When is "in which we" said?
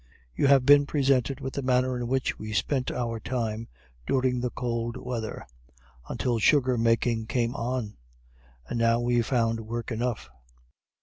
1.95-2.53